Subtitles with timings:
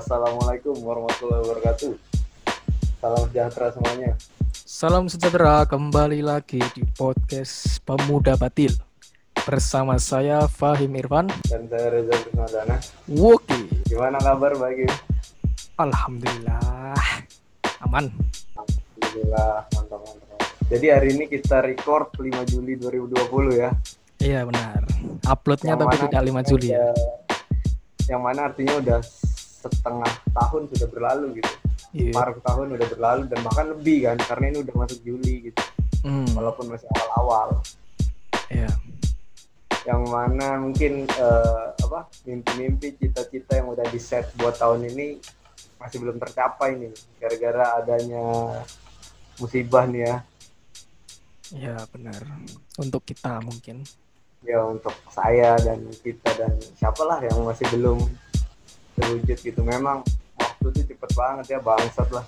[0.00, 1.92] Assalamualaikum warahmatullahi wabarakatuh.
[3.04, 4.10] Salam sejahtera semuanya.
[4.56, 8.72] Salam sejahtera kembali lagi di podcast Pemuda Batil
[9.44, 11.28] bersama saya Fahim Irfan.
[11.52, 12.80] Dan saya Reza Krisnadana.
[13.12, 14.88] Woki, Gimana kabar Bagi?
[15.76, 16.96] alhamdulillah
[17.84, 18.08] aman.
[18.56, 20.40] Alhamdulillah, mantap mantap.
[20.72, 23.68] Jadi hari ini kita record 5 Juli 2020 ya.
[24.16, 24.80] Iya benar.
[25.28, 26.88] Uploadnya Yang tapi tidak 5 Juli ya.
[28.08, 29.00] Yang mana artinya udah
[29.60, 31.52] setengah tahun sudah berlalu gitu.
[31.90, 32.12] Iya.
[32.14, 35.62] Paruh tahun udah berlalu dan bahkan lebih kan karena ini udah masuk Juli gitu.
[36.00, 37.60] Hmm, Walaupun masih awal-awal.
[38.48, 38.70] iya.
[39.80, 45.16] yang mana mungkin eh, apa mimpi-mimpi cita-cita yang udah di set buat tahun ini
[45.80, 48.20] masih belum tercapai nih gara-gara adanya
[49.36, 50.16] musibah nih ya
[51.50, 52.20] Iya benar.
[52.76, 53.82] Untuk kita mungkin.
[54.40, 57.98] ya untuk saya dan kita dan siapalah yang masih belum
[58.94, 60.02] terwujud gitu memang
[60.34, 62.24] waktu itu cepet banget ya bangsat lah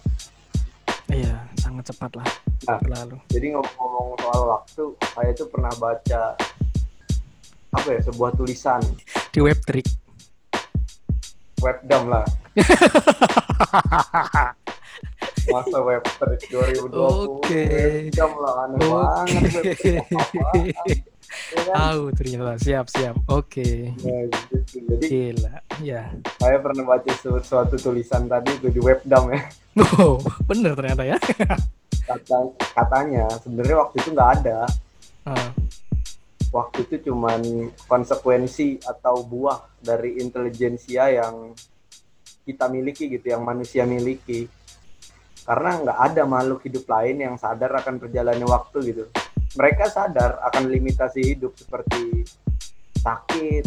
[1.09, 2.29] Iya, sangat cepat lah
[2.63, 2.79] Nah.
[2.79, 3.19] berlalu.
[3.27, 6.23] jadi ngomong-ngomong soal waktu saya itu pernah baca
[7.71, 8.81] apa ya sebuah tulisan
[9.29, 9.85] Di web trick.
[11.59, 12.23] webdam lah
[15.45, 17.63] masa web trick 2020 Oke.
[18.09, 19.93] webdam lah aneh banget Oke.
[21.53, 21.75] Ya kan?
[21.75, 22.53] Tahu ternyata.
[22.57, 23.15] Siap, siap.
[23.27, 23.93] Oke.
[24.01, 24.57] Nah, gitu.
[24.93, 25.55] jadi Gila.
[25.81, 26.13] Ya.
[26.39, 29.41] saya pernah baca su- suatu tulisan tadi itu di webdam ya
[29.99, 31.17] Oh, bener ternyata ya.
[32.05, 32.39] Kata,
[32.77, 34.59] katanya sebenarnya waktu itu nggak ada
[35.23, 35.49] Ah,
[36.51, 37.41] waktu itu cuman
[37.87, 41.55] konsekuensi atau buah dari intelijensia yang
[42.43, 44.51] kita miliki gitu yang manusia miliki
[45.43, 49.05] karena nggak ada makhluk hidup lain yang sadar akan perjalannya waktu gitu
[49.53, 52.25] mereka sadar akan limitasi hidup seperti
[52.99, 53.65] sakit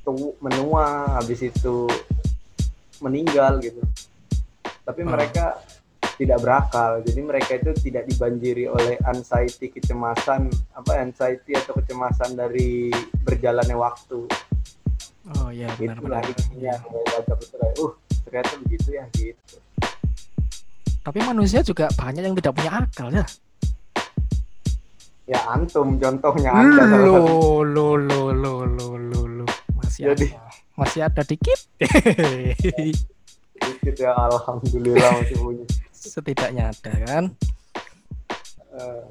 [0.00, 1.90] tua menua habis itu
[3.02, 3.82] meninggal gitu
[4.82, 5.12] tapi Hmm.
[5.12, 5.58] mereka
[6.16, 12.88] tidak berakal jadi mereka itu tidak dibanjiri oleh anxiety kecemasan apa anxiety atau kecemasan dari
[13.22, 14.24] berjalannya waktu
[15.34, 16.38] Oh iya benar itulah benar.
[16.38, 17.92] intinya mulai baca betul uh
[18.24, 19.56] ternyata begitu ya gitu
[21.02, 23.22] Tapi manusia juga banyak yang tidak punya akal ya.
[25.26, 27.12] Ya antum contohnya anda satu
[27.62, 29.44] Lo lo lo lo lo lo lo
[29.76, 30.44] masih Jadi- ada
[30.76, 31.60] masih ada dikit.
[33.56, 37.24] sedikit ya alhamdulillah masih punya Setidaknya ada kan.
[38.70, 39.02] Eh,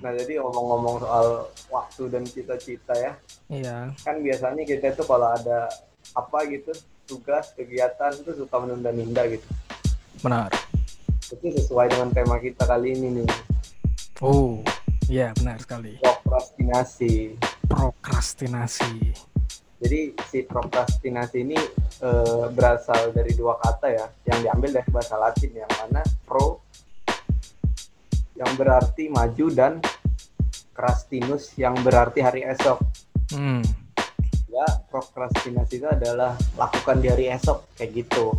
[0.00, 1.26] nah jadi ngomong-ngomong soal
[1.68, 3.12] waktu dan cita-cita ya
[3.46, 3.92] Iya.
[3.98, 5.68] kan biasanya kita itu kalau ada
[6.10, 6.72] apa gitu
[7.04, 9.44] tugas kegiatan itu suka menunda-nunda gitu
[10.18, 10.48] Benar.
[11.28, 13.28] itu sesuai dengan tema kita kali ini nih
[14.18, 14.64] Oh,
[15.06, 15.98] iya benar sekali.
[15.98, 18.92] prokrastinasi Prokrastinasi.
[19.78, 21.58] jadi si prokrastinasi ini
[21.98, 26.62] eh, berasal dari dua kata ya yang diambil dari bahasa Latin yang mana pro
[28.34, 29.72] yang berarti maju dan
[30.72, 32.78] krastinus yang berarti hari esok
[33.32, 33.64] Hmm.
[34.46, 38.36] ya prokrastinasi itu adalah lakukan di hari esok kayak gitu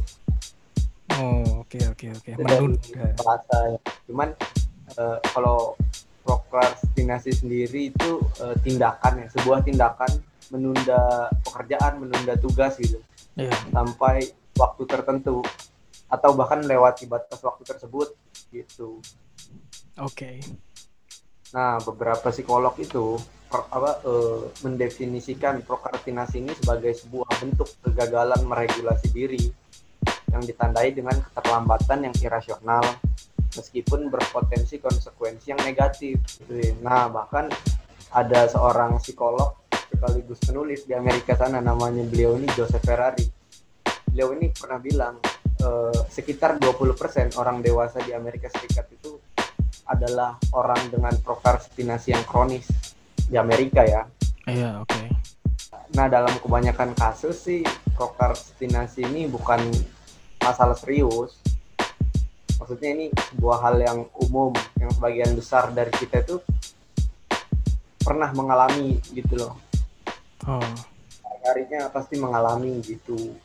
[1.13, 2.29] Oh, oke oke oke.
[2.31, 3.05] Itu dari Menunda.
[3.15, 3.79] bahasa ya.
[4.03, 4.29] cuman
[4.93, 5.77] eh, kalau
[6.53, 10.11] prokrastinasi sendiri itu eh, tindakan ya sebuah tindakan
[10.53, 11.01] menunda
[11.41, 13.01] pekerjaan menunda tugas gitu
[13.33, 13.49] Iya.
[13.73, 15.41] sampai waktu tertentu
[16.05, 18.13] atau bahkan melewati batas waktu tersebut
[18.53, 19.01] gitu
[19.97, 20.37] Oke.
[21.49, 29.09] Nah, beberapa psikolog itu pro- apa, eh, mendefinisikan prokrastinasi ini sebagai sebuah bentuk kegagalan meregulasi
[29.09, 29.49] diri
[30.29, 32.81] yang ditandai dengan keterlambatan yang irasional
[33.57, 36.19] meskipun berpotensi konsekuensi yang negatif.
[36.81, 37.49] Nah, bahkan
[38.13, 43.25] ada seorang psikolog sekaligus penulis di Amerika sana namanya beliau ini Joseph Ferrari.
[44.09, 45.15] Beliau ini pernah bilang
[45.61, 49.17] eh, sekitar 20% orang dewasa di Amerika Serikat itu
[49.89, 52.67] adalah orang dengan prokrastinasi yang kronis
[53.27, 54.03] di Amerika ya.
[54.47, 55.01] Iya, oke.
[55.93, 57.61] Nah, dalam kebanyakan kasus sih
[57.93, 59.61] prokrastinasi ini bukan
[60.41, 61.39] masalah serius.
[62.63, 66.39] Maksudnya ini sebuah hal yang umum yang sebagian besar dari kita itu
[67.99, 69.59] pernah mengalami gitu loh.
[70.47, 70.63] Oh,
[71.43, 73.35] Harinya pasti mengalami gitu.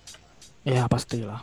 [0.62, 1.42] iya pastilah.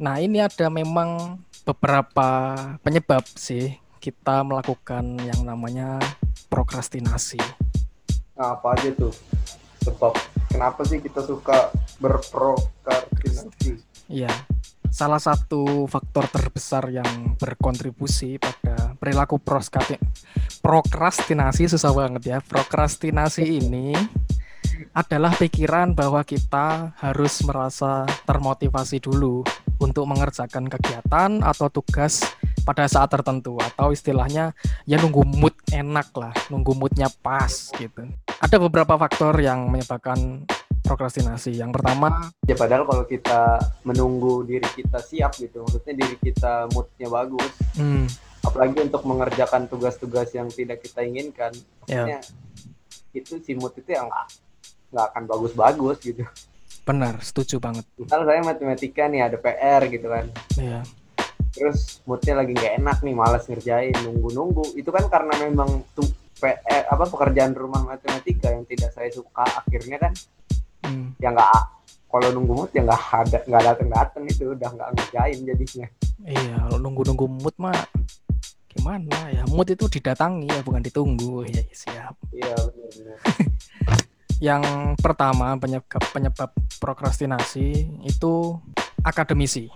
[0.00, 1.36] Nah, ini ada memang
[1.68, 6.00] beberapa penyebab sih kita melakukan yang namanya
[6.48, 7.44] prokrastinasi.
[8.40, 9.12] Nah, apa aja tuh
[9.84, 10.16] sebab
[10.48, 11.68] kenapa sih kita suka
[12.00, 13.84] berprokrastinasi?
[14.08, 14.55] Iya.
[14.96, 19.36] Salah satu faktor terbesar yang berkontribusi pada perilaku
[20.64, 22.40] prokrastinasi susah banget ya.
[22.40, 23.92] Prokrastinasi ini
[24.96, 29.44] adalah pikiran bahwa kita harus merasa termotivasi dulu
[29.76, 32.24] untuk mengerjakan kegiatan atau tugas
[32.64, 34.56] pada saat tertentu atau istilahnya
[34.88, 38.08] ya nunggu mood enak lah, nunggu moodnya pas gitu.
[38.40, 40.48] Ada beberapa faktor yang menyebabkan
[40.86, 41.58] prokrastinasi.
[41.58, 47.08] Yang pertama, ya padahal kalau kita menunggu diri kita siap gitu, maksudnya diri kita moodnya
[47.10, 48.06] bagus, hmm,
[48.46, 51.50] apalagi untuk mengerjakan tugas-tugas yang tidak kita inginkan,
[51.84, 52.06] Ya.
[52.06, 52.18] maksudnya
[53.10, 54.06] itu si mood itu yang
[54.94, 56.22] nggak akan bagus-bagus gitu.
[56.86, 57.82] benar, setuju banget.
[57.98, 60.86] Misal saya matematika nih ada PR gitu kan, Ya,
[61.50, 66.06] terus moodnya lagi nggak enak nih, malas ngerjain, nunggu-nunggu, itu kan karena memang tuh
[66.36, 70.12] PR apa pekerjaan rumah matematika yang tidak saya suka akhirnya kan
[70.86, 71.50] hmm, ya nggak
[72.06, 75.86] kalau nunggu mood ya nggak ada nggak datang datang itu udah nggak ngerjain jadinya
[76.24, 76.56] iya.
[76.66, 77.76] Kalau nunggu-nunggu mood mah
[78.76, 79.42] gimana ya?
[79.48, 81.48] Mood itu didatangi ya, bukan ditunggu.
[81.48, 82.14] Ya siap.
[82.34, 83.18] iya benar
[84.52, 84.62] Yang
[85.00, 88.34] pertama penyebab penyebab prokrastinasi itu
[89.00, 89.72] akademisi.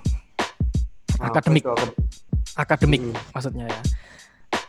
[1.20, 1.64] Akademik,
[2.56, 3.16] akademik Hmm.
[3.32, 3.80] maksudnya ya.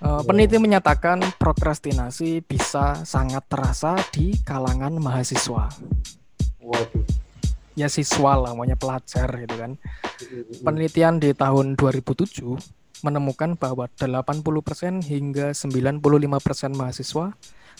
[0.01, 5.69] Eh, peneliti menyatakan prokrastinasi bisa sangat terasa di kalangan mahasiswa.
[6.61, 7.03] Waduh
[7.71, 9.79] Ya siswa lah, maunya pelajar gitu kan.
[10.59, 12.59] Penelitian di tahun 2007
[13.01, 17.31] menemukan bahwa 80% hingga 95% mahasiswa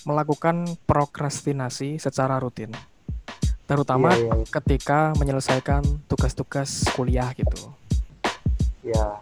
[0.08, 2.72] melakukan prokrastinasi secara rutin.
[3.68, 4.48] Terutama Iya, iya.
[4.48, 7.70] ketika menyelesaikan tugas-tugas kuliah gitu.
[8.82, 9.20] ya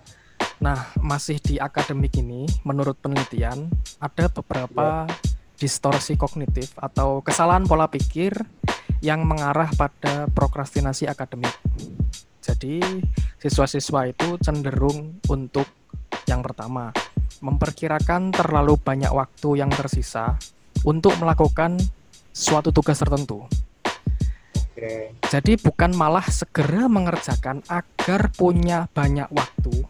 [0.60, 5.08] Nah, masih di akademik ini, menurut penelitian, ada beberapa
[5.56, 8.36] distorsi kognitif atau kesalahan pola pikir
[9.00, 11.56] yang mengarah pada prokrastinasi akademik.
[12.44, 12.82] Jadi,
[13.40, 15.68] siswa-siswa itu cenderung untuk
[16.28, 16.94] yang pertama,
[17.40, 20.36] memperkirakan terlalu banyak waktu yang tersisa
[20.84, 21.80] untuk melakukan
[22.30, 23.48] suatu tugas tertentu.
[24.56, 24.94] oke
[25.30, 29.86] Jadi bukan malah segera mengerjakan agar punya banyak waktu.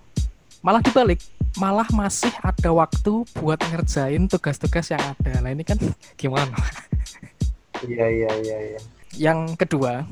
[0.63, 1.23] Malah dibalik,
[1.55, 5.39] malah masih ada waktu buat ngerjain tugas-tugas yang ada.
[5.39, 5.79] Nah ini kan
[6.19, 6.55] gimana?
[7.87, 8.79] iya iya iya iya
[9.17, 10.05] Yang kedua,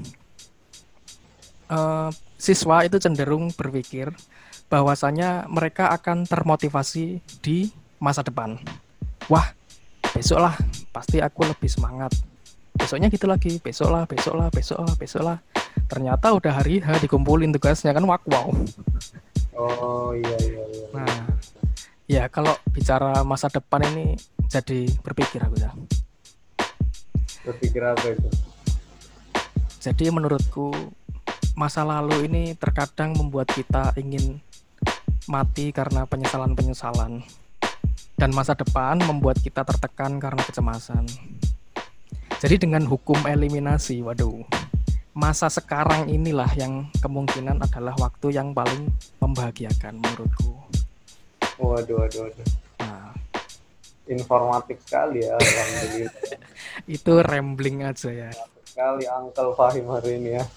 [1.70, 4.14] eh, siswa itu cenderung berpikir
[4.68, 8.58] bahwasanya mereka akan termotivasi di masa depan.
[9.28, 9.54] Wah,
[10.14, 10.56] besok lah,
[10.94, 12.14] pasti aku lebih semangat.
[12.78, 15.38] Besoknya gitu lagi, besok lah, besok lah, besok lah, besok lah.
[15.88, 18.52] Ternyata udah hari H dikumpulin tugasnya kan wak wow.
[19.58, 21.18] oh iya iya iya Nah,
[22.06, 24.14] ya kalau bicara masa depan ini
[24.48, 25.72] jadi berpikir aku ya.
[27.48, 28.28] berpikir apa itu
[29.78, 30.74] Jadi menurutku
[31.54, 34.42] masa lalu ini terkadang membuat kita ingin
[35.30, 37.22] mati karena penyesalan-penyesalan.
[38.18, 41.06] Dan masa depan membuat kita tertekan karena kecemasan.
[42.42, 44.42] Jadi dengan hukum eliminasi, waduh,
[45.18, 48.90] masa sekarang inilah yang kemungkinan adalah waktu yang paling
[49.22, 50.54] membahagiakan menurutku.
[51.58, 52.48] waduh waduh waduh
[52.78, 53.18] Nah,
[54.06, 55.34] informatif sekali ya
[57.02, 58.30] itu rambling aja ya.
[58.78, 60.46] Sekali Uncle Fahim hari ini ya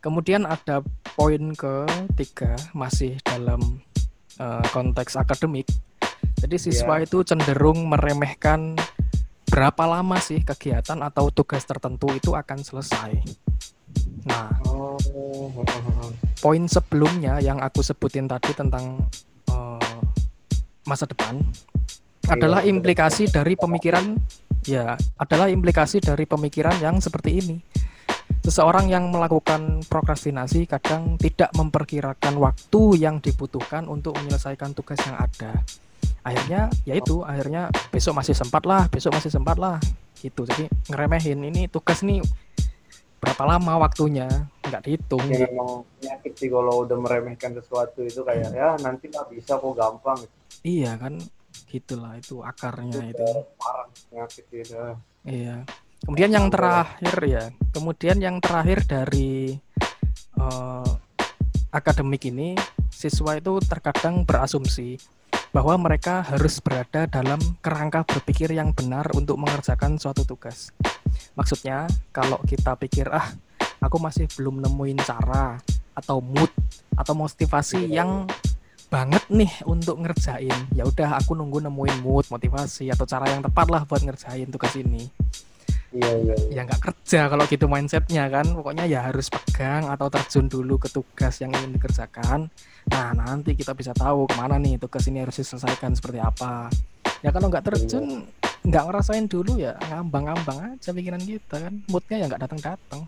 [0.00, 0.80] Kemudian ada
[1.20, 3.80] poin ketiga masih dalam
[4.36, 5.64] eh, konteks akademik.
[6.40, 8.76] Jadi siswa itu cenderung meremehkan
[9.48, 13.16] berapa lama sih kegiatan atau tugas tertentu itu akan selesai.
[14.28, 15.00] Nah, oh
[16.40, 19.08] poin sebelumnya yang aku sebutin tadi tentang
[19.48, 20.00] eh,
[20.84, 21.40] masa depan
[22.28, 22.76] adalah Iya, betul.
[22.76, 24.16] implikasi dari pemikiran
[24.64, 27.56] ya adalah implikasi dari pemikiran yang seperti ini.
[28.44, 35.64] Seseorang yang melakukan prokrastinasi kadang tidak memperkirakan waktu yang dibutuhkan untuk menyelesaikan tugas yang ada.
[36.24, 39.80] Akhirnya yaitu akhirnya besok masih sempat lah, besok masih sempat lah
[40.20, 40.44] gitu.
[40.44, 42.20] Jadi ngeremehin ini tugas nih
[43.24, 44.28] berapa lama waktunya
[44.60, 45.24] nggak dihitung.
[45.32, 49.72] ya memang penyakit sih kalau udah meremehkan sesuatu itu kayak ya nanti lah bisa kok
[49.72, 50.20] gampang
[50.60, 51.16] Iya kan
[51.74, 53.26] gitulah itu akarnya itu.
[53.58, 54.78] parah penyakit itu
[55.26, 55.66] Iya.
[56.04, 59.56] Kemudian yang terakhir ya, kemudian yang terakhir dari
[60.36, 60.90] eh,
[61.72, 62.54] akademik ini,
[62.92, 65.00] siswa itu terkadang berasumsi
[65.50, 70.70] bahwa mereka harus berada dalam kerangka berpikir yang benar untuk mengerjakan suatu tugas.
[71.34, 73.32] Maksudnya, kalau kita pikir ah,
[73.80, 75.56] aku masih belum nemuin cara
[75.96, 76.52] atau mood
[77.00, 78.28] atau motivasi yang
[78.94, 80.54] banget nih untuk ngerjain.
[80.70, 84.70] Ya udah, aku nunggu nemuin mood, motivasi atau cara yang tepat lah buat ngerjain tugas
[84.78, 85.10] ini.
[85.90, 86.50] Iya iya iya.
[86.54, 88.46] Ya nggak kerja kalau gitu mindsetnya kan.
[88.54, 92.46] Pokoknya ya harus pegang atau terjun dulu ke tugas yang ingin dikerjakan.
[92.90, 96.70] Nah nanti kita bisa tahu ke mana nih tugas ini harus diselesaikan seperti apa.
[97.22, 98.26] Ya kalau nggak terjun
[98.64, 101.74] nggak ngerasain dulu ya ngambang-ngambang aja pikiran kita kan.
[101.90, 103.02] Moodnya ya nggak datang-datang.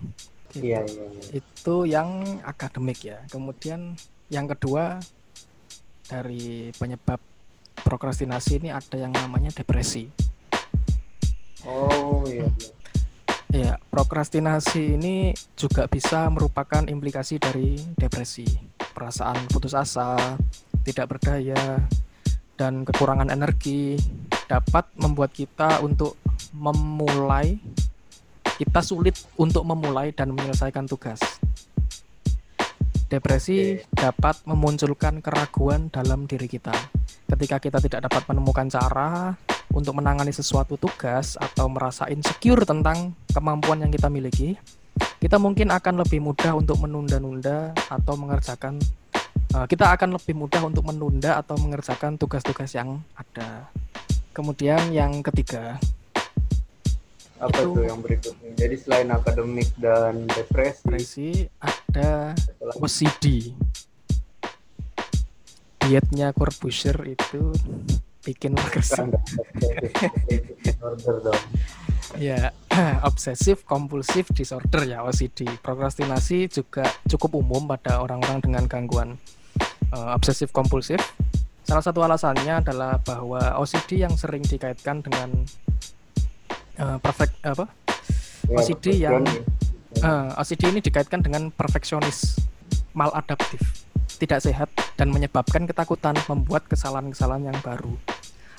[0.55, 0.63] Gitu.
[0.63, 1.23] Iya, iya, iya.
[1.43, 3.19] itu yang akademik ya.
[3.31, 3.99] Kemudian
[4.31, 5.03] yang kedua
[6.07, 7.19] dari penyebab
[7.83, 10.09] prokrastinasi ini ada yang namanya depresi
[11.67, 12.47] Oh, iya.
[13.51, 13.75] iya.
[13.75, 18.47] ya prokrastinasi ini juga bisa merupakan implikasi dari depresi
[18.95, 20.39] perasaan putus asa
[20.87, 21.83] tidak berdaya
[22.55, 23.99] dan kekurangan energi
[24.47, 26.15] dapat membuat kita untuk
[26.55, 27.59] memulai
[28.57, 31.21] kita sulit untuk memulai dan menyelesaikan tugas.
[33.07, 36.75] Depresi dapat memunculkan keraguan dalam diri kita.
[37.31, 39.39] Ketika kita tidak dapat menemukan cara
[39.71, 44.59] untuk menangani sesuatu tugas atau merasa insecure tentang kemampuan yang kita miliki,
[45.23, 48.83] kita mungkin akan lebih mudah untuk menunda-nunda atau mengerjakan
[49.55, 53.71] uh, kita akan lebih mudah untuk menunda atau mengerjakan tugas-tugas yang ada.
[54.35, 55.79] Kemudian yang ketiga,
[57.37, 58.51] Apa Itu- tuh yang berikutnya?
[58.57, 61.29] Jadi selain akademik dan depresi, depresi
[61.61, 62.33] ada.
[62.81, 63.53] OCD.
[65.79, 67.55] Dietnya Corbusier itu
[68.27, 68.71] bikin dong.
[72.17, 72.55] Ya,
[73.09, 75.45] obsesif kompulsif disorder ya OCD.
[75.61, 79.19] Prokrastinasi juga cukup umum pada orang-orang dengan gangguan
[79.93, 81.03] eh, obsesif kompulsif.
[81.67, 85.45] Salah satu alasannya adalah bahwa OCD yang sering dikaitkan dengan
[86.77, 87.67] eh, perfect apa?
[88.47, 89.55] Ya, OCD yang- perfeksionis.
[89.97, 92.37] Eh, OCD ini dikaitkan dengan perfeksionis,
[92.93, 93.89] maladaptif,
[94.21, 97.97] tidak sehat dan menyebabkan ketakutan membuat kesalahan-kesalahan yang baru.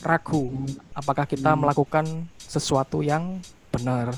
[0.01, 0.53] Ragu
[0.93, 1.62] apakah kita Hmm.
[1.65, 2.05] melakukan
[2.38, 4.13] sesuatu yang benar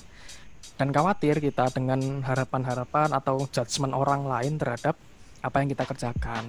[0.75, 4.95] dan khawatir kita dengan harapan-harapan atau judgement orang lain terhadap
[5.39, 6.43] apa yang kita kerjakan.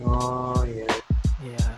[0.00, 0.88] Oh iya.
[1.44, 1.68] Ya.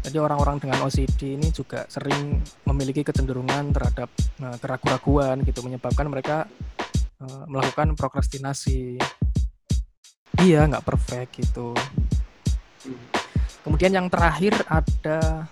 [0.00, 4.08] Jadi orang-orang dengan OCD ini juga sering memiliki kecenderungan terhadap
[4.40, 6.48] eh, keraguan-raguan gitu menyebabkan mereka
[7.20, 8.96] eh, melakukan prokrastinasi.
[10.40, 11.76] Iya, nggak perfect gitu.
[13.60, 15.44] Kemudian yang terakhir ada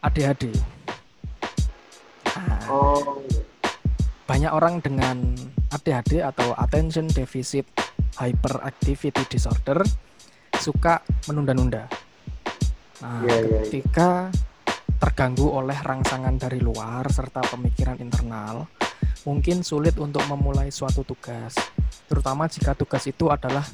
[0.00, 0.56] ADHD.
[2.32, 3.20] Nah, Oh,
[4.24, 5.36] banyak orang dengan
[5.68, 7.68] ADHD atau Attention Deficit
[8.16, 9.84] Hyperactivity Disorder
[10.56, 11.99] suka menunda-nunda.
[13.00, 13.60] Nah, Iya, iya, iya.
[13.64, 14.28] ketika
[15.00, 18.68] terganggu oleh rangsangan dari luar serta pemikiran internal,
[19.24, 21.56] mungkin sulit untuk memulai suatu tugas,
[22.08, 23.64] terutama jika tugas itu adalah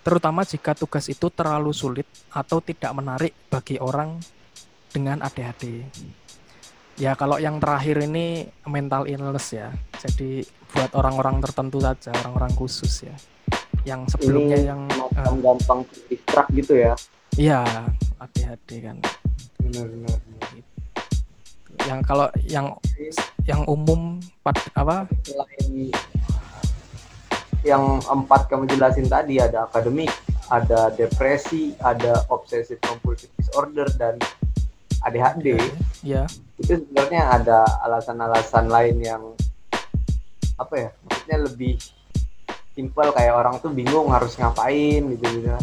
[0.00, 4.16] terutama jika tugas itu terlalu sulit atau tidak menarik bagi orang
[4.88, 5.84] dengan ADHD.
[6.96, 9.72] Ya kalau yang terakhir ini mental illness ya.
[10.00, 13.16] Jadi buat orang-orang tertentu saja, orang-orang khusus ya.
[13.84, 16.92] Yang sebelumnya ini yang macam gampang terdistract gitu ya.
[17.40, 17.60] Iya,
[18.20, 18.96] ADHD kan.
[19.56, 20.18] Benar-benar.
[21.88, 22.66] Yang kalau yang
[23.48, 25.08] yang umum pad, apa?
[25.24, 25.88] Selain
[27.60, 30.12] yang empat kamu jelasin tadi ada akademik,
[30.52, 34.16] ada depresi, ada obsessive compulsive disorder dan
[35.04, 35.56] ADHD.
[36.04, 36.28] Ya,
[36.60, 39.22] Itu sebenarnya ada alasan-alasan lain yang
[40.60, 40.90] apa ya?
[41.08, 41.74] Maksudnya lebih
[42.76, 45.56] simpel kayak orang tuh bingung harus ngapain gitu gitu.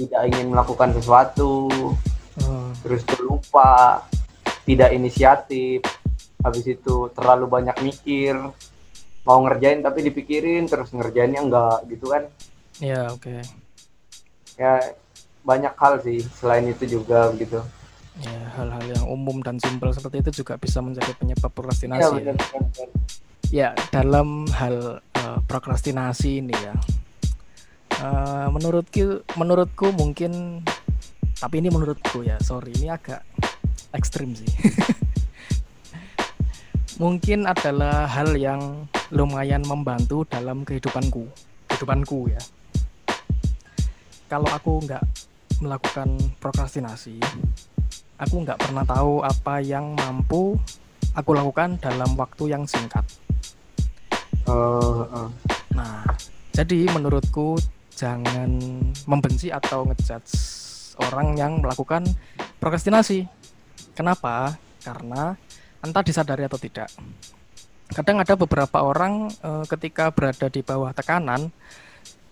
[0.00, 1.68] Tidak ingin melakukan sesuatu,
[2.40, 4.00] eh, terus tuh lupa,
[4.64, 5.84] tidak inisiatif,
[6.40, 8.32] habis itu terlalu banyak mikir,
[9.24, 12.22] mau ngerjain tapi dipikirin terus ngerjainnya enggak gitu kan
[12.80, 13.36] ya oke.
[14.56, 14.80] ya
[15.44, 17.60] banyak hal sih selain itu juga gitu
[18.20, 22.04] Ya, hal-hal yang umum dan simpel seperti itu juga bisa menjadi penyebab Iya prokrastinasi.
[22.04, 22.10] ya.
[22.20, 22.88] benar benar.
[23.48, 26.74] Ya, dalam hal eh, prokrastinasi ini ya,
[28.00, 30.64] eh, menurutku, menurutku mungkin,
[31.36, 33.20] tapi ini menurutku ya, sorry, ini agak
[33.92, 34.48] ekstrim sih.
[37.00, 41.24] mungkin adalah hal yang lumayan membantu dalam kehidupanku,
[41.68, 42.42] kehidupanku ya.
[44.28, 45.02] Kalau aku nggak
[45.64, 47.18] melakukan prokrastinasi,
[48.20, 50.60] aku nggak pernah tahu apa yang mampu
[51.16, 53.02] aku lakukan dalam waktu yang singkat.
[54.46, 55.28] Eh, eh.
[55.74, 56.04] Nah,
[56.54, 57.56] jadi menurutku
[58.00, 58.56] jangan
[59.04, 60.32] membenci atau ngejudge
[61.04, 62.08] orang yang melakukan
[62.56, 63.28] prokrastinasi.
[63.92, 64.56] Kenapa?
[64.80, 65.36] Karena
[65.84, 66.88] entah disadari atau tidak.
[67.92, 71.52] Kadang ada beberapa orang eh, ketika berada di bawah tekanan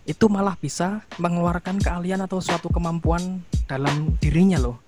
[0.09, 4.81] itu malah bisa mengeluarkan keahlian atau suatu kemampuan dalam dirinya loh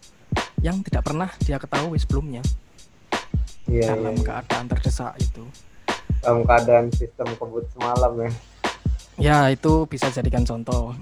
[0.64, 2.40] yang tidak pernah dia ketahui sebelumnya
[3.68, 4.24] Iya, dalam iya.
[4.24, 5.44] keadaan terdesak itu.
[6.24, 8.30] dalam keadaan sistem kebut semalam ya
[9.20, 10.96] Ya, itu bisa jadikan contoh.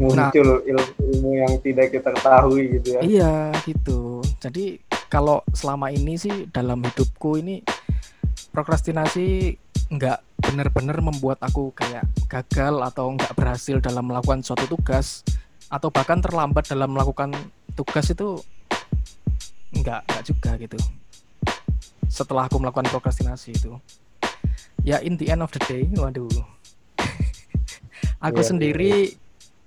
[0.00, 3.00] muncul ilmu-ilmu yang tidak kita ketahui gitu ya.
[3.04, 3.34] Iya
[3.68, 4.24] gitu.
[4.40, 4.80] Jadi
[5.12, 7.60] kalau selama ini sih dalam hidupku ini
[8.56, 9.60] prokrastinasi
[9.92, 15.20] nggak benar-benar membuat aku kayak gagal atau nggak berhasil dalam melakukan suatu tugas
[15.68, 17.36] atau bahkan terlambat dalam melakukan
[17.76, 18.40] tugas itu
[19.76, 20.78] nggak nggak juga gitu.
[22.08, 23.76] Setelah aku melakukan prokrastinasi itu.
[24.80, 26.59] Ya in the end of the day waduh
[28.20, 28.92] aku Iya, iya, sendiri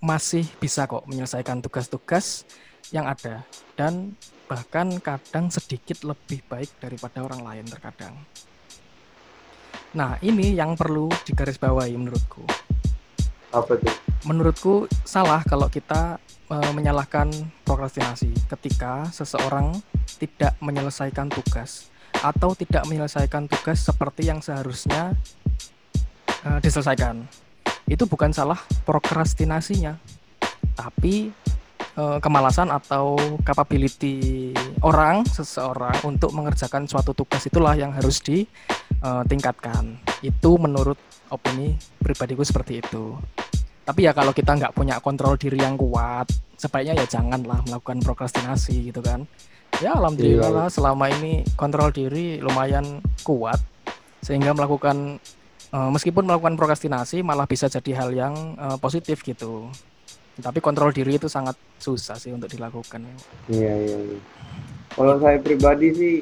[0.04, 2.46] masih bisa kok menyelesaikan tugas-tugas
[2.94, 3.42] yang ada
[3.74, 4.14] dan
[4.46, 8.14] bahkan kadang sedikit lebih baik daripada orang lain terkadang.
[9.98, 12.46] Nah, ini yang perlu digarisbawahi menurutku.
[13.54, 13.94] Apa tuh?
[14.26, 14.74] Menurutku
[15.06, 16.18] salah kalau kita
[16.50, 17.30] eh, menyalahkan
[17.66, 19.78] prokrastinasi ketika seseorang
[20.18, 21.90] tidak menyelesaikan tugas
[22.22, 25.14] atau tidak menyelesaikan tugas seperti yang seharusnya
[26.46, 27.26] eh, diselesaikan.
[27.84, 30.00] Itu bukan salah prokrastinasinya,
[30.74, 31.30] tapi
[31.94, 34.50] eh, kemalasan atau capability
[34.82, 40.00] orang seseorang untuk mengerjakan suatu tugas itulah yang harus ditingkatkan.
[40.24, 40.98] Itu menurut
[41.30, 43.20] opini pribadiku seperti itu.
[43.84, 48.90] Tapi ya kalau kita nggak punya kontrol diri yang kuat, sebaiknya ya janganlah melakukan prokrastinasi
[48.96, 49.28] gitu kan.
[49.84, 50.72] Ya alhamdulillah Iya.
[50.72, 53.60] selama ini kontrol diri lumayan kuat
[54.24, 55.20] sehingga melakukan
[55.74, 59.68] eh, meskipun melakukan prokrastinasi malah bisa jadi hal yang eh, positif gitu.
[60.34, 63.06] Tapi kontrol diri itu sangat susah sih untuk dilakukan.
[63.53, 64.20] Iya, iya, iya.
[64.94, 66.15] Kalau saya pribadi sih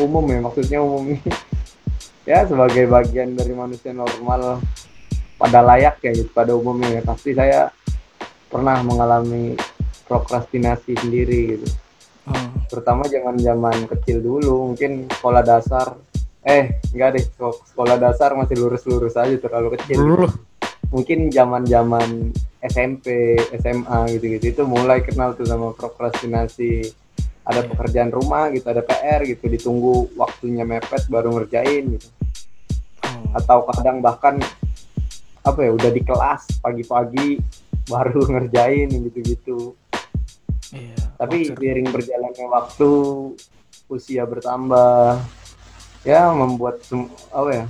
[0.00, 1.16] umum ya, maksudnya umum
[2.30, 4.60] ya sebagai bagian dari manusia normal
[5.40, 7.02] pada layak ya gitu, pada umumnya ya.
[7.04, 7.72] Pasti saya
[8.52, 9.56] pernah mengalami
[10.04, 11.68] prokrastinasi sendiri gitu.
[12.28, 15.96] Oh, Terutama zaman-zaman kecil dulu, mungkin sekolah dasar.
[16.40, 19.96] Eh, enggak deh, sek- sekolah dasar masih lurus-lurus aja terlalu kecil.
[20.00, 20.26] gitu.
[20.90, 26.90] Mungkin zaman-zaman SMP, SMA gitu-gitu itu mulai kenal tuh sama prokrastinasi.
[27.44, 32.08] Ada pekerjaan rumah gitu, ada PR gitu, ditunggu waktunya mepet baru ngerjain gitu.
[33.04, 34.38] oh, Atau kadang bahkan
[35.40, 37.40] apa ya, udah di kelas pagi-pagi
[37.84, 39.74] baru ngerjain gitu-gitu.
[40.72, 40.96] iya.
[41.16, 41.56] Tapi wajar.
[41.58, 42.92] seiring berjalannya waktu,
[43.88, 45.20] usia bertambah,
[46.06, 47.64] ya membuat sem- apa ya,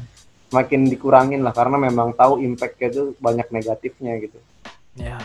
[0.51, 4.39] makin dikurangin lah karena memang tahu impactnya itu banyak negatifnya gitu.
[4.99, 5.19] ya,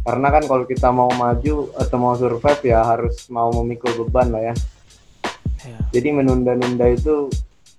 [0.00, 4.52] Karena kan kalau kita mau maju atau mau survive ya harus mau memikul beban lah
[4.52, 4.54] ya.
[5.68, 5.80] ya.
[5.92, 7.28] Jadi menunda-nunda itu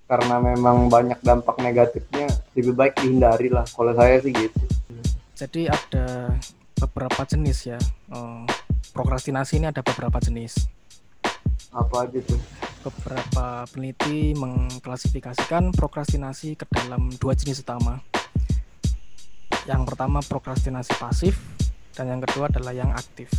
[0.05, 3.65] karena memang banyak dampak negatifnya lebih baik dihindari lah.
[3.65, 4.65] Kalau saya sih gitu.
[5.33, 6.35] Jadi ada
[6.77, 7.79] beberapa jenis ya.
[8.13, 8.45] Eh,
[8.93, 10.69] prokrastinasi ini ada beberapa jenis.
[11.71, 12.35] Apa aja tuh?
[12.83, 18.03] Beberapa peneliti mengklasifikasikan prokrastinasi ke dalam dua jenis utama.
[19.63, 21.39] Yang pertama prokrastinasi pasif
[21.95, 23.31] dan yang kedua adalah yang aktif.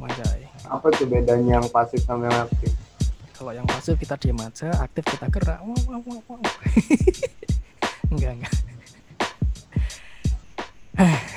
[0.00, 0.48] Manjai.
[0.64, 2.72] Apa tuh bedanya yang pasif sama yang aktif?
[3.36, 5.60] Kalau yang pasif kita diam aja, aktif kita gerak.
[5.60, 6.40] Wow, wow, wow, wow.
[8.08, 8.56] enggak, enggak.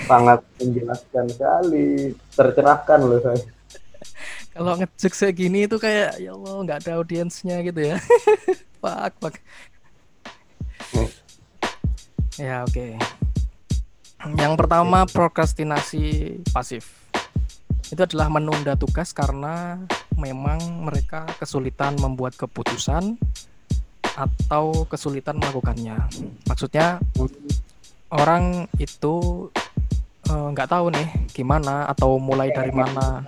[0.07, 3.52] Sangat menjelaskan sekali, tercerahkan loh saya.
[4.53, 7.97] Kalau ngejek kayak gini itu kayak ya Allah nggak ada audiensnya gitu ya.
[8.81, 9.35] fuck, fuck.
[12.37, 12.97] Ya oke.
[14.37, 17.01] Yang pertama prokrastinasi pasif.
[17.89, 19.81] Itu adalah menunda tugas karena
[20.17, 23.17] memang mereka kesulitan membuat keputusan
[24.13, 25.97] atau kesulitan melakukannya.
[26.45, 27.01] Maksudnya
[28.13, 29.49] orang itu
[30.29, 33.25] eh, nggak tahu nih gimana atau mulai dari mana.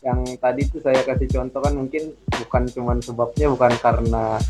[0.00, 4.40] Yang tadi tuh saya kasih contoh kan mungkin bukan cuman sebabnya bukan karena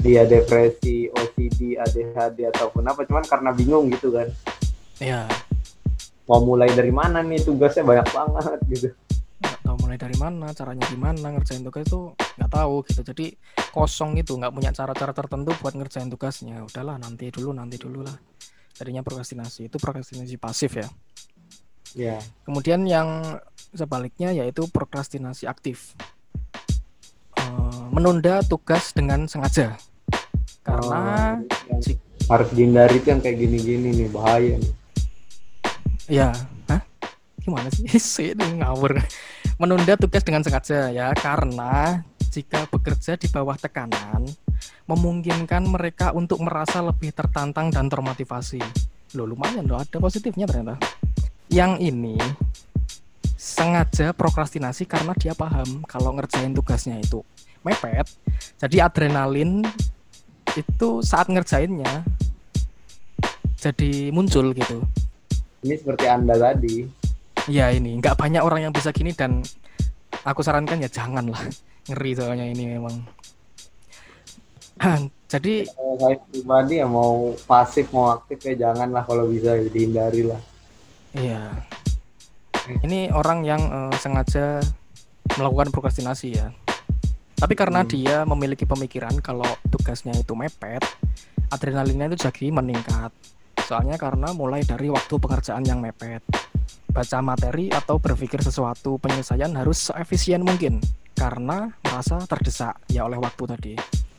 [0.00, 4.30] dia depresi, OCD, ADHD ataupun apa, cuman karena bingung gitu kan.
[4.96, 5.28] Ya,
[6.30, 7.42] Mau mulai dari mana nih?
[7.42, 8.88] Tugasnya banyak banget gitu.
[9.42, 13.00] nggak tahu mulai dari mana caranya gimana ngerjain tugas itu nggak tahu gitu.
[13.02, 13.26] Jadi
[13.74, 16.62] kosong gitu nggak punya cara-cara tertentu buat ngerjain tugasnya.
[16.62, 18.14] Udahlah nanti dulu nanti dulu lah.
[18.78, 19.66] Jadinya prokrastinasi.
[19.66, 20.86] Itu prokrastinasi pasif ya.
[21.90, 22.22] Ya.
[22.46, 25.94] kemudian yang sebaliknya yaitu prokrastinasi aktif
[27.36, 29.78] Eh, menunda tugas dengan sengaja
[30.60, 31.38] karena
[31.80, 31.96] si-
[32.28, 34.72] harus dihindari tuh yang kayak gini-gini nih bahaya nih.
[36.06, 36.30] Ya,
[36.68, 36.82] hah?
[37.40, 37.86] Gimana sih?
[37.98, 38.98] Sih, ngawur.
[39.56, 44.26] Menunda tugas dengan sengaja ya, karena jika bekerja di bawah tekanan,
[44.86, 48.62] memungkinkan mereka untuk merasa lebih tertantang dan termotivasi.
[49.18, 50.78] Loh, lumayan loh, ada positifnya ternyata.
[51.50, 52.14] Yang ini
[53.40, 57.24] sengaja prokrastinasi karena dia paham kalau ngerjain tugasnya itu
[57.64, 58.04] mepet.
[58.60, 59.64] Jadi adrenalin
[60.52, 62.04] itu saat ngerjainnya
[63.56, 64.84] jadi muncul gitu.
[65.64, 66.84] Ini seperti Anda tadi.
[67.48, 69.40] Ya ini nggak banyak orang yang bisa gini dan
[70.24, 71.40] aku sarankan ya jangan lah
[71.88, 72.94] ngeri soalnya ini memang
[75.32, 75.64] jadi
[75.96, 80.40] saya pribadi ya mau pasif mau aktif ya jangan lah kalau bisa dihindari lah
[81.16, 81.48] iya
[82.84, 84.60] ini orang yang uh, sengaja
[85.38, 86.52] melakukan prokrastinasi ya.
[87.40, 87.90] Tapi karena Hmm.
[87.90, 90.84] dia memiliki pemikiran kalau tugasnya itu mepet
[91.50, 93.10] adrenalinnya itu jadi meningkat.
[93.66, 96.22] Soalnya karena mulai dari waktu pengerjaan yang mepet.
[96.90, 100.82] Baca materi atau berpikir sesuatu penyelesaian harus seefisien mungkin
[101.14, 103.74] karena merasa terdesak ya oleh waktu tadi.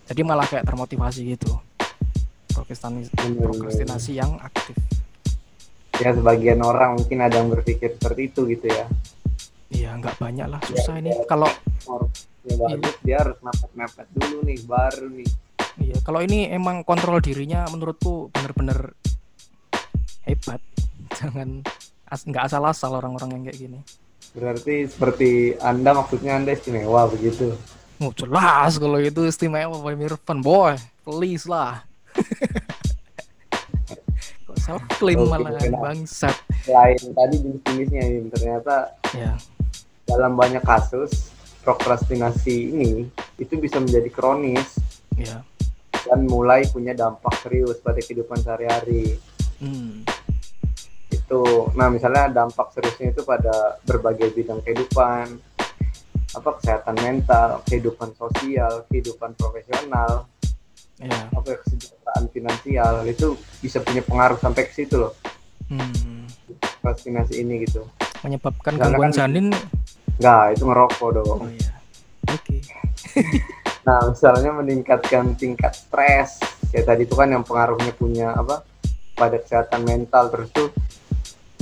[0.08, 1.52] Jadi malah kayak termotivasi gitu.
[3.44, 4.76] Prokrastinasi yang aktif
[6.02, 8.86] ya sebagian orang mungkin ada yang berpikir seperti itu gitu ya.
[9.70, 11.14] Iya nggak banyak lah susah ini.
[11.30, 11.48] Kalau
[11.86, 12.10] Or-
[12.42, 15.30] ya bagus dia harus mepet-mepet dulu nih baru nih.
[15.78, 18.98] Iya kalau ini emang kontrol dirinya menurutku bener-bener
[20.26, 20.60] hebat.
[21.22, 21.62] Jangan
[22.10, 23.80] as nggak asal-asal orang-orang yang kayak gini.
[24.34, 25.30] Berarti seperti
[25.62, 27.54] anda maksudnya anda istimewa begitu?
[28.02, 30.74] Oh, jelas kalau itu istimewa Pak Mirvan boy.
[31.06, 31.82] Please lah
[34.62, 36.36] self claim malah bangsat.
[36.62, 39.34] Selain tadi jenis-jenisnya ini ternyata ya.
[40.06, 41.34] dalam banyak kasus
[41.66, 43.10] prokrastinasi ini
[43.42, 44.78] itu bisa menjadi kronis.
[45.18, 45.42] Ya.
[46.06, 49.18] Dan mulai punya dampak serius pada kehidupan sehari-hari.
[49.62, 50.02] Hmm.
[51.12, 55.38] itu nah misalnya dampak seriusnya itu pada berbagai bidang kehidupan.
[56.32, 60.32] Apa kesehatan mental kehidupan sosial kehidupan profesional
[61.02, 61.20] ya.
[61.34, 63.28] Apa ya, kesejahteraan finansial itu
[63.60, 65.14] bisa punya pengaruh sampai ke situ loh.
[65.72, 66.28] Hmm.
[66.82, 67.86] prokrastinasi ini gitu.
[68.22, 69.46] Menyebabkan Karena gangguan kan- janin.
[70.20, 71.72] Nggak itu ngerokok oh dong iya.
[72.30, 72.58] Oke.
[73.82, 76.38] Nah misalnya meningkatkan tingkat stres
[76.70, 78.62] kayak tadi itu kan yang pengaruhnya punya apa
[79.18, 80.70] pada kesehatan mental terus tuh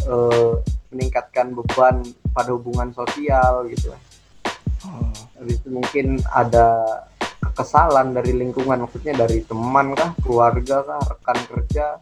[0.04, 0.54] eh,
[0.92, 2.04] meningkatkan beban
[2.36, 3.96] pada hubungan sosial gitu.
[4.84, 5.12] Oh.
[5.36, 6.84] habis itu mungkin ada
[7.60, 12.00] kekesalan dari lingkungan maksudnya dari teman kah keluarga kah rekan kerja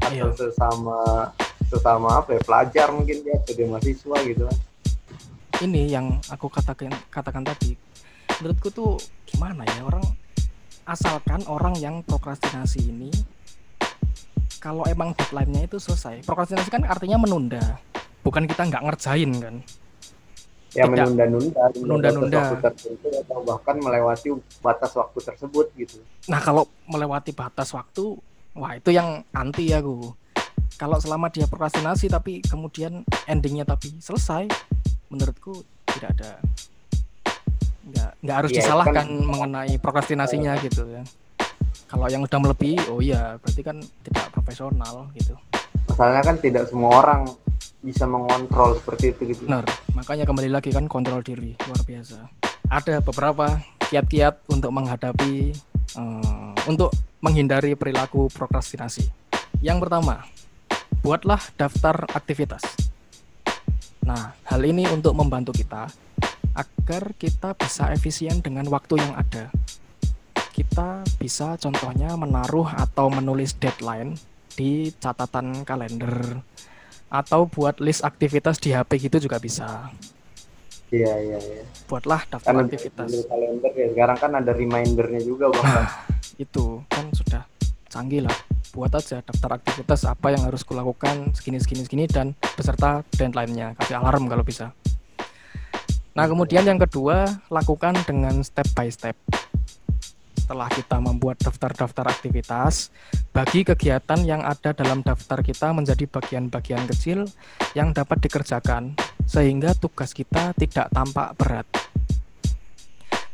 [0.00, 0.32] atau Iya.
[0.32, 1.28] sesama
[1.68, 4.56] sesama apa ya pelajar mungkin dia atau dia mahasiswa gitu kan
[5.68, 7.76] ini yang aku katakan katakan tadi
[8.40, 8.96] menurutku tuh
[9.28, 10.00] gimana ya orang
[10.88, 13.12] asalkan orang yang prokrastinasi ini
[14.56, 17.76] kalau emang deadline-nya itu selesai prokrastinasi kan artinya menunda
[18.24, 19.60] bukan kita nggak ngerjain kan
[20.78, 22.40] ya menunda-nunda Menunda-nunda.
[22.62, 24.30] tertentu atau bahkan melewati
[24.62, 25.98] batas waktu tersebut gitu.
[26.30, 28.14] Nah kalau melewati batas waktu
[28.54, 30.14] wah itu yang anti aku
[30.78, 34.46] kalau selama dia prokrastinasi tapi kemudian endingnya tapi selesai
[35.10, 36.30] menurutku tidak ada
[37.88, 41.02] nggak nggak harus itu disalahkan kan- mengenai prokrastinasinya gitu ya.
[41.88, 45.34] Kalau yang udah melebihi oh iya berarti kan tidak profesional gitu.
[45.88, 47.20] Masalahnya kan tidak semua orang
[47.80, 49.42] bisa mengontrol seperti itu gitu.
[49.48, 49.64] Benar
[49.98, 52.22] makanya kembali lagi kan kontrol diri luar biasa.
[52.70, 53.58] Ada beberapa
[53.90, 55.50] kiat-kiat untuk menghadapi
[55.98, 59.10] eh, untuk menghindari perilaku prokrastinasi.
[59.58, 60.22] Yang pertama
[61.02, 62.62] buatlah daftar aktivitas.
[64.06, 65.90] Nah hal ini untuk membantu kita
[66.54, 69.50] agar kita bisa efisien dengan waktu yang ada.
[70.54, 74.14] Kita bisa contohnya menaruh atau menulis deadline
[74.54, 76.38] di catatan kalender
[77.08, 79.88] atau buat list aktivitas di HP gitu juga bisa.
[80.88, 83.08] iya iya iya Buatlah daftar karena aktivitas.
[83.28, 85.84] kalender ya sekarang kan ada remindernya juga bahkan
[86.40, 87.44] Itu kan sudah
[87.88, 88.36] canggih lah.
[88.72, 93.74] Buat aja daftar aktivitas apa yang harus kulakukan segini segini segini dan beserta deadline-nya.
[93.80, 94.72] Kasih alarm kalau bisa.
[96.12, 99.14] Nah, kemudian yang kedua, lakukan dengan step by step.
[100.48, 102.88] Setelah kita membuat daftar-daftar aktivitas,
[103.36, 107.28] bagi kegiatan yang ada dalam daftar kita menjadi bagian-bagian kecil
[107.76, 108.96] yang dapat dikerjakan,
[109.28, 111.68] sehingga tugas kita tidak tampak berat.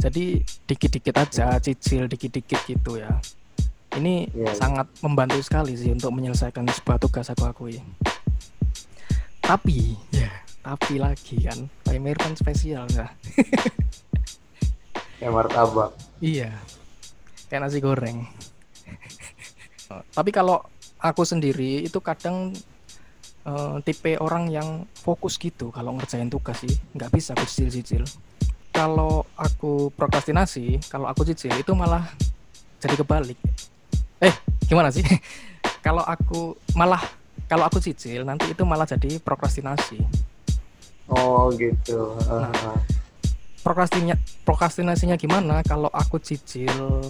[0.03, 3.15] Jadi dikit-dikit aja, cicil dikit-dikit gitu ya.
[3.95, 4.51] Ini iya.
[4.51, 7.79] sangat membantu sekali sih untuk menyelesaikan sebuah tugas aku akui.
[9.39, 10.35] Tapi, ya,
[10.67, 13.07] tapi lagi kan, timer kan spesial ya.
[15.23, 16.51] ya martabak Iya,
[17.55, 18.27] kayak nasi goreng.
[20.11, 20.59] Tapi kalau
[20.99, 22.51] aku sendiri itu kadang
[23.47, 28.03] eh, tipe orang yang fokus gitu kalau ngerjain tugas sih, nggak bisa aku cicil-cicil.
[28.75, 32.03] Kalau aku prokrastinasi, kalau aku cicil itu malah
[32.83, 33.39] jadi kebalik.
[34.19, 34.35] Eh,
[34.67, 35.07] gimana sih?
[35.87, 37.07] kalau aku malah
[37.47, 40.03] kalau aku cicil nanti itu malah jadi prokrastinasi.
[41.07, 42.51] oh gitu Nah.
[43.65, 47.01] Prokrastinnya prokrastinasinya gimana kalau aku cicil?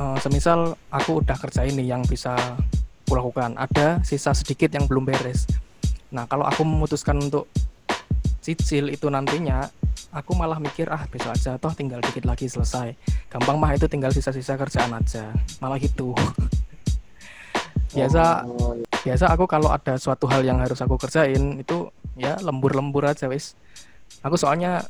[0.00, 2.32] Eh, semisal aku udah kerjain nih yang bisa
[3.04, 5.44] kulakukan ada sisa sedikit yang belum beres.
[6.08, 7.52] Nah kalau aku memutuskan untuk
[8.40, 9.68] cicil itu nantinya
[10.08, 12.96] aku malah mikir ah besok aja toh tinggal dikit lagi selesai.
[13.28, 15.28] Gampang mah itu tinggal sisa-sisa kerjaan aja.
[15.60, 16.16] Malah gitu.
[17.92, 18.72] Biasa Oh,
[19.04, 23.52] biasa aku kalau ada suatu hal yang harus aku kerjain itu ya lembur-lembur aja wis.
[24.24, 24.86] Aku soalnya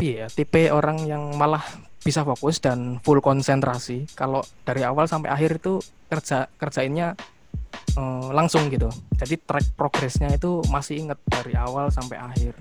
[0.00, 1.64] ya tipe orang yang malah
[2.04, 4.06] bisa fokus dan full konsentrasi.
[4.14, 7.18] Kalau dari awal sampai akhir itu kerja kerjainnya
[7.98, 8.86] eh, langsung gitu.
[9.18, 12.54] Jadi track progresnya itu masih inget dari awal sampai akhir.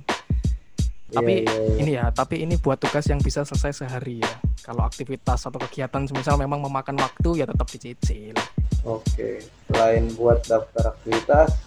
[1.16, 1.76] Tapi iya, iya.
[1.80, 4.34] ini ya tapi ini buat tugas yang bisa selesai sehari ya.
[4.66, 8.34] Kalau aktivitas atau kegiatan misal memang memakan waktu ya tetap dicicil.
[8.82, 11.58] Oke, selain buat daftar aktivitas,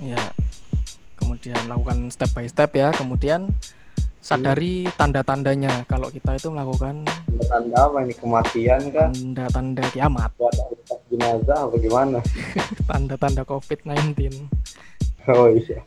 [0.00, 0.20] ya
[1.16, 2.88] kemudian lakukan step by step ya.
[2.92, 3.52] Kemudian
[4.22, 5.82] sadari tanda-tandanya.
[5.90, 7.02] Kalau kita itu melakukan
[7.50, 8.14] tanda apa ini?
[8.14, 9.10] Kematian kah?
[9.10, 10.30] tanda-tanda kiamat.
[11.10, 12.18] Jenazah apa gimana?
[12.88, 14.46] tanda-tanda covid-19
[15.28, 15.82] Oh iya.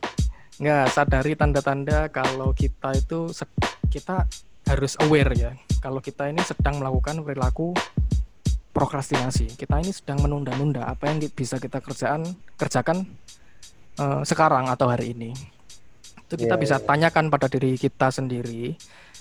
[0.56, 3.32] nggak sadari tanda-tanda kalau kita itu
[3.88, 4.28] kita
[4.68, 5.50] harus aware ya.
[5.80, 7.72] Kalau kita ini sedang melakukan perilaku
[8.72, 9.56] prokrastinasi.
[9.56, 12.24] Kita ini sedang menunda-nunda apa yang bisa kita kerjaan
[12.56, 13.04] kerjakan
[14.00, 15.55] eh, sekarang atau hari ini
[16.26, 16.84] itu kita Iya, bisa iya.
[16.84, 18.74] tanyakan pada diri kita sendiri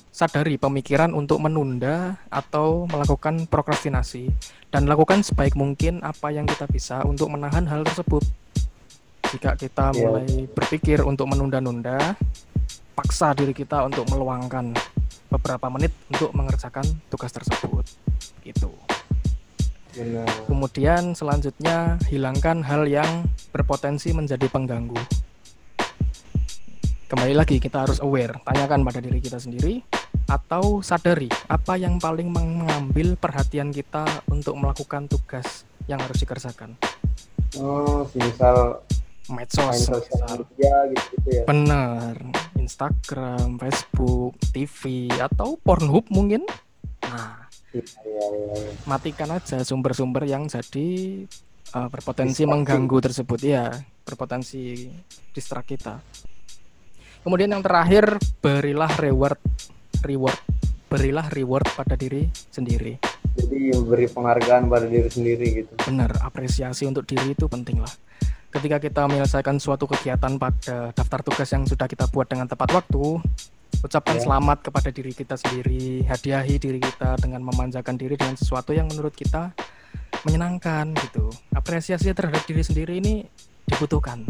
[0.09, 4.31] sadari pemikiran untuk menunda atau melakukan prokrastinasi
[4.71, 8.23] dan lakukan sebaik mungkin apa yang kita bisa untuk menahan hal tersebut
[9.29, 10.01] jika kita Iya.
[10.01, 12.15] mulai berpikir untuk menunda-nunda
[12.95, 14.71] paksa diri kita untuk meluangkan
[15.29, 17.85] beberapa menit untuk mengerjakan tugas tersebut
[18.41, 18.71] gitu
[19.95, 20.27] Benar.
[20.51, 23.23] Kemudian selanjutnya hilangkan hal yang
[23.55, 24.99] berpotensi menjadi pengganggu.
[27.05, 29.77] Kembali lagi kita harus aware, tanyakan pada diri kita sendiri
[30.25, 36.73] atau sadari apa yang paling mengambil perhatian kita untuk melakukan tugas yang harus dikerjakan.
[37.61, 38.81] Oh, misal
[39.29, 40.45] Medsos, misal.
[40.49, 41.43] media gitu-gitu ya.
[41.45, 42.15] bener,
[42.57, 46.41] Instagram, Facebook, TV atau Pornhub mungkin.
[47.05, 48.71] Nah, Iya, iya, iya.
[48.87, 50.87] matikan aja sumber-sumber yang jadi
[51.75, 52.47] uh, berpotensi Distraksi.
[52.47, 53.67] mengganggu tersebut ya
[54.07, 54.87] berpotensi
[55.35, 55.99] distrak kita
[57.25, 59.41] kemudian yang terakhir berilah reward
[60.05, 60.37] reward
[60.85, 63.01] berilah reward pada diri sendiri
[63.35, 65.73] Jadi beri penghargaan pada diri sendiri gitu.
[65.83, 67.89] benar apresiasi untuk diri itu penting lah
[68.53, 73.19] ketika kita menyelesaikan suatu kegiatan pada daftar tugas yang sudah kita buat dengan tepat waktu
[73.81, 74.23] ucapkan Ya.
[74.23, 79.17] selamat kepada diri kita sendiri hadiahi diri kita dengan memanjakan diri dengan sesuatu yang menurut
[79.17, 79.51] kita
[80.23, 83.25] menyenangkan gitu apresiasi terhadap diri sendiri ini
[83.67, 84.23] dibutuhkan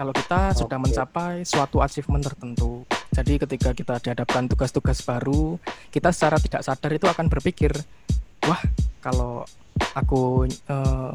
[0.00, 0.84] kalau kita sudah Oke.
[0.88, 5.60] mencapai suatu achievement tertentu jadi ketika kita dihadapkan tugas-tugas baru
[5.92, 7.76] kita secara tidak sadar itu akan berpikir
[8.48, 8.64] wah
[9.04, 9.44] kalau
[9.92, 11.12] aku eh,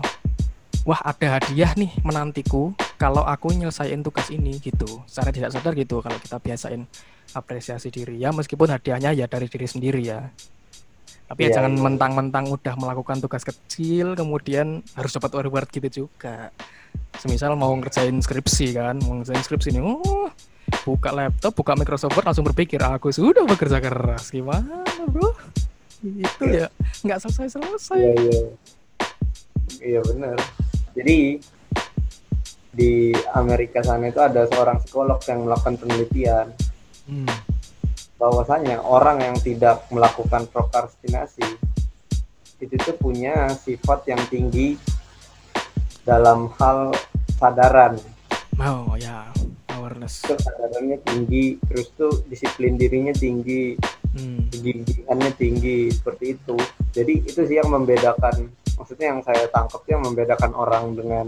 [0.85, 5.03] wah ada hadiah nih menantiku kalau aku nyelesain tugas ini gitu.
[5.09, 6.87] Secara tidak sadar gitu kalau kita biasain
[7.35, 8.21] apresiasi diri.
[8.21, 10.31] Ya meskipun hadiahnya ya dari diri sendiri ya
[11.25, 11.81] tapi ya Iya, jangan iya.
[11.81, 16.53] mentang-mentang udah melakukan tugas kecil kemudian harus dapat reward gitu juga
[17.17, 20.29] semisal mau ngerjain skripsi kan mau ngerjain skripsi nih oh
[20.85, 25.33] buka laptop buka Microsoft Word langsung berpikir aku sudah bekerja keras gimana bro
[26.05, 26.69] itu ya
[27.01, 28.41] nggak selesai selesai Iya, iya.
[29.85, 30.37] Iya benar.
[30.93, 31.37] Jadi
[32.71, 32.91] di
[33.31, 36.47] Amerika sana itu ada seorang psikolog yang melakukan penelitian
[37.05, 37.29] Hmm.
[38.15, 41.43] Bahwasanya orang yang tidak melakukan prokrastinasi
[42.57, 44.79] itu tuh punya sifat yang tinggi
[46.07, 46.95] dalam hal
[47.35, 47.99] sadaran
[48.55, 49.27] Oh ya,
[49.75, 50.23] awareness.
[50.23, 53.75] kesadarannya tinggi terus tuh disiplin dirinya tinggi
[54.15, 54.47] Hmm.
[54.47, 56.55] kegigihannya tinggi seperti itu
[56.95, 58.47] jadi itu sih yang membedakan
[58.79, 61.27] maksudnya yang saya tangkap yang membedakan orang dengan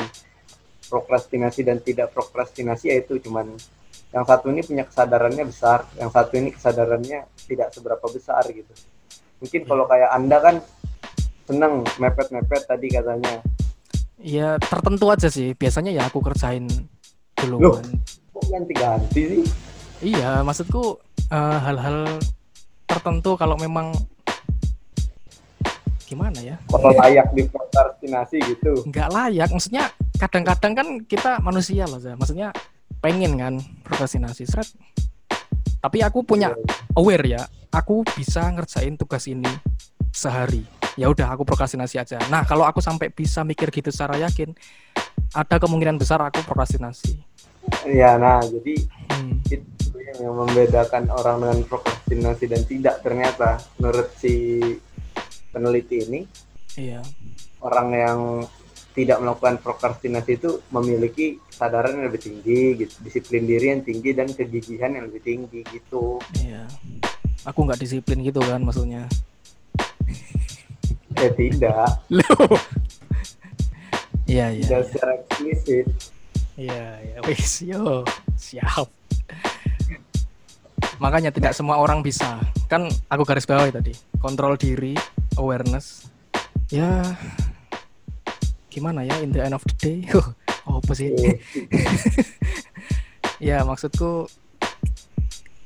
[0.88, 3.52] prokrastinasi dan tidak prokrastinasi yaitu cuman
[4.18, 8.74] yang satu ini punya kesadarannya besar yang satu ini kesadarannya tidak seberapa besar gitu
[9.38, 10.56] mungkin kalau kayak anda kan
[11.46, 13.46] seneng mepet-mepet tadi katanya
[14.18, 15.54] Ya tertentu aja sih.
[15.54, 16.66] Biasanya ya aku kerjain
[17.46, 17.70] Loh.
[17.70, 17.86] duluan.
[18.34, 19.44] kok ganti-ganti sih
[20.02, 20.98] Iya, maksudku
[21.30, 22.18] eh, hal-hal
[22.90, 23.94] tertentu kalau memang
[26.02, 26.58] gimana ya?
[26.66, 29.50] kalau layak di prokrastinasi gitu Nggak layak.
[29.54, 29.86] Maksudnya
[30.18, 32.18] kadang-kadang kan kita manusia loh, Zah.
[32.18, 32.50] Maksudnya
[33.00, 34.70] pengen kan prokrastinasi, seret.
[35.78, 36.52] Tapi aku punya
[36.98, 39.48] aware ya, aku bisa ngerjain tugas ini
[40.10, 40.66] sehari.
[40.98, 42.18] Ya udah aku prokrastinasi aja.
[42.28, 44.58] Nah, kalau aku sampai bisa mikir gitu secara yakin,
[45.34, 47.20] ada kemungkinan besar aku prokrastinasi.
[47.84, 48.80] ya nah jadi
[49.12, 49.44] Hmm.
[49.44, 49.92] itu
[50.24, 54.56] yang membedakan orang dengan prokrastinasi dan tidak ternyata menurut si
[55.52, 56.24] peneliti ini
[56.80, 57.04] Iya.
[57.60, 58.20] orang yang
[58.98, 64.26] tidak melakukan prokrastinasi itu memiliki kesadaran yang lebih tinggi gitu disiplin diri yang tinggi dan
[64.34, 66.66] kegigihan yang lebih tinggi gitu Iya.
[67.46, 69.06] Aku nggak disiplin gitu kan maksudnya.
[71.14, 72.58] ya tidak Loh.
[74.28, 74.66] Iya iya.
[74.66, 74.88] tidak iya.
[74.90, 75.88] secara eksplisit
[76.58, 78.02] Iya, ya wis yo,
[78.34, 78.90] siap.
[80.98, 82.42] Makanya tidak semua orang bisa.
[82.66, 84.98] Kan aku garis bawahi tadi, kontrol diri,
[85.38, 86.10] awareness.
[86.74, 87.14] Ya
[88.78, 89.98] gimana ya in the end of the day?
[90.70, 91.10] oh, apa sih?
[91.18, 91.42] Eh,
[93.50, 94.30] ya, maksudku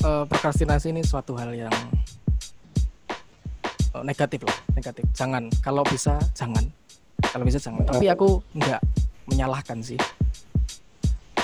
[0.07, 1.75] eh, prokrastinasi ini suatu hal yang
[3.91, 5.03] eh, negatif lah, negatif.
[5.11, 6.63] Jangan, kalau bisa jangan.
[7.19, 7.83] Kalau bisa jangan.
[7.83, 8.79] Tapi aku nggak
[9.27, 9.99] menyalahkan sih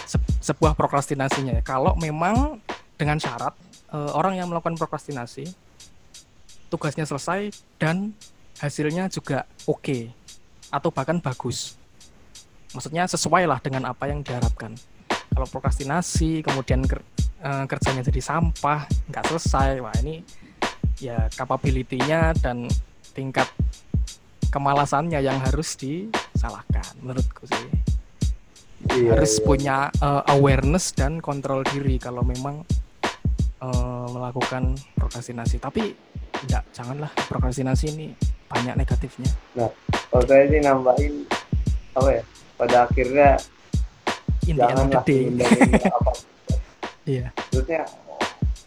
[0.07, 1.63] se- sebuah prokrastinasinya ya.
[1.67, 2.63] Kalau memang
[2.95, 3.51] dengan syarat
[3.91, 5.51] eh, orang yang melakukan prokrastinasi
[6.71, 8.11] tugasnya selesai dan
[8.59, 10.26] hasilnya juga oke
[10.69, 11.75] atau bahkan bagus.
[12.75, 14.75] Maksudnya sesuai lah dengan apa yang diharapkan.
[15.07, 17.05] Kalau prokrastinasi kemudian ker-
[17.43, 20.25] eh, kerjanya jadi sampah, nggak selesai, wah ini
[20.97, 22.65] ya capability-nya dan
[23.13, 23.45] tingkat
[24.49, 27.67] kemalasannya yang harus disalahkan menurutku sih
[28.97, 29.43] iya, harus iya.
[29.43, 32.61] punya uh, awareness dan kontrol diri kalau memang
[33.61, 35.57] uh, melakukan prokrastinasi.
[35.57, 35.93] Tapi
[36.39, 38.07] enggak, janganlah prokrastinasi ini
[38.47, 39.29] banyak negatifnya.
[40.07, 41.13] kalau saya sih nambahin
[41.91, 42.23] apa ya
[42.55, 43.29] pada akhirnya
[44.45, 45.47] In the end of the janganlah
[45.99, 46.11] apa
[47.03, 47.27] Iya.
[47.33, 47.81] maksudnya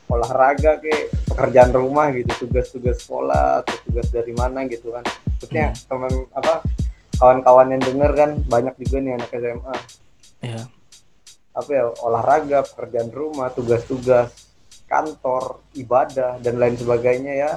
[0.07, 0.93] olahraga ke
[1.27, 5.81] pekerjaan rumah gitu tugas-tugas sekolah atau tugas dari mana gitu kan maksudnya Hmm.
[5.87, 6.55] teman apa
[7.17, 9.77] kawan-kawan yang denger kan banyak juga nih anak SMA
[10.43, 10.63] Iya.
[11.51, 14.50] apa ya olahraga pekerjaan rumah tugas-tugas
[14.91, 17.53] kantor ibadah dan lain sebagainya ya.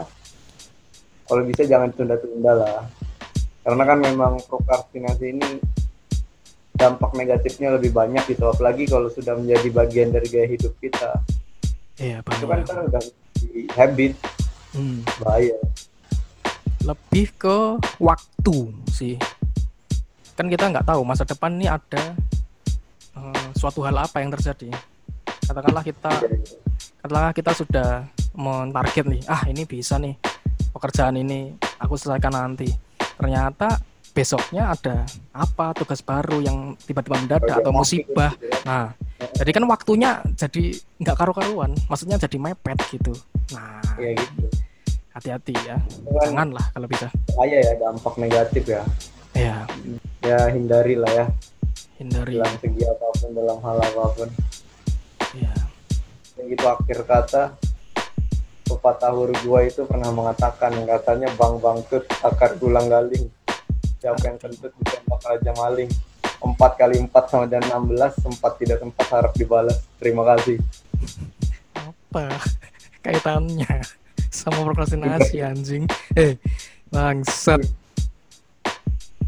[1.26, 2.80] Kalau bisa jangan tunda-tunda lah.
[3.65, 5.50] Karena kan memang prokrastinasi ini
[6.78, 8.46] dampak negatifnya lebih banyak gitu.
[8.46, 11.26] Apalagi kalau sudah menjadi bagian dari gaya hidup kita.
[11.98, 13.04] Iya, itu kan kan udah
[13.74, 14.13] habit.
[14.74, 15.06] Hmm.
[15.22, 15.58] bahaya.
[16.82, 17.58] Lebih ke
[18.02, 18.58] waktu
[18.89, 19.15] sih.
[20.34, 22.17] Kan kita nggak tahu masa depan ini ada
[23.13, 24.74] uh, suatu hal apa yang terjadi.
[25.43, 26.12] Katakanlah kita
[27.03, 27.89] katakanlah kita sudah
[28.34, 30.15] mentarget nih ah ini bisa nih
[30.71, 32.71] pekerjaan ini aku selesaikan nanti.
[33.19, 33.77] Ternyata
[34.13, 35.03] besoknya ada
[35.34, 38.34] apa tugas baru yang tiba-tiba mendadak atau musibah?
[38.65, 38.95] Nah
[39.36, 43.13] jadi kan waktunya jadi nggak karu-karuan maksudnya jadi mepet gitu.
[43.51, 44.47] Nah ya gitu.
[45.13, 45.77] hati-hati ya.
[46.25, 47.08] Janganlah kalau bisa.
[47.38, 48.82] Bahaya ya dampak negatif ya.
[49.38, 49.56] Ya
[50.25, 51.25] ya hindari lah ya.
[52.01, 52.41] Hindari.
[52.41, 54.29] Dalam segi apa pun dalam hal apa pun
[56.49, 57.43] gitu akhir kata
[58.63, 59.12] pepatah
[59.43, 63.27] gua itu pernah mengatakan katanya bang bangkut akar tulang galing.
[63.99, 65.91] Siapa yang kentut ditembak raja maling.
[66.43, 69.79] Empat kali empat sama dengan enam belas sempat tidak sempat harap dibalas.
[69.95, 70.60] Terima kasih.
[71.75, 72.36] Apa
[72.99, 73.84] kaitannya
[74.27, 75.88] sama prokrastinasi anjing?
[76.19, 76.36] Eh
[76.91, 77.63] bangsat.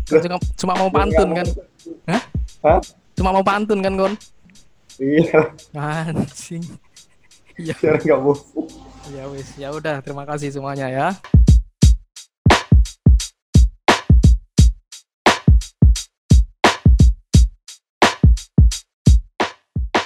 [0.06, 1.48] Kan cuma, cuma mau pantun kan?
[2.12, 2.22] Hah?
[2.66, 2.80] Hah?
[3.16, 4.14] cuma mau pantun kan kon
[5.00, 5.42] iya.
[5.74, 6.64] Anjing
[7.60, 8.68] ya biar nggak bosan
[9.16, 11.08] ya wis ya udah terima kasih semuanya ya